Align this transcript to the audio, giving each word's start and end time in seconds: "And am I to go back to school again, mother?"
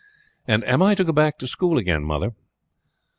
"And 0.47 0.63
am 0.63 0.81
I 0.81 0.95
to 0.95 1.03
go 1.03 1.11
back 1.11 1.37
to 1.37 1.45
school 1.47 1.77
again, 1.77 2.03
mother?" 2.03 2.33